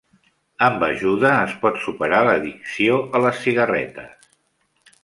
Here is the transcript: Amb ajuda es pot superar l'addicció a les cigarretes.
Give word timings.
Amb 0.67 0.85
ajuda 0.87 1.33
es 1.49 1.53
pot 1.65 1.77
superar 1.83 2.23
l'addicció 2.29 2.99
a 3.19 3.23
les 3.27 3.47
cigarretes. 3.47 4.31